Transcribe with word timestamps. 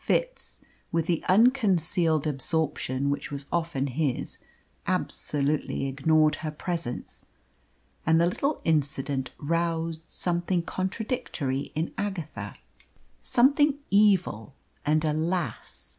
Fitz, 0.00 0.62
with 0.90 1.04
the 1.06 1.22
unconcealed 1.28 2.26
absorption 2.26 3.10
which 3.10 3.30
was 3.30 3.44
often 3.52 3.88
his, 3.88 4.38
absolutely 4.86 5.84
ignored 5.86 6.36
her 6.36 6.50
presence. 6.50 7.26
And 8.06 8.18
the 8.18 8.24
little 8.24 8.62
incident 8.64 9.32
roused 9.36 10.04
something 10.08 10.62
contradictory 10.62 11.72
in 11.74 11.92
Agatha 11.98 12.54
something 13.20 13.80
evil 13.90 14.54
and, 14.86 15.04
alas! 15.04 15.98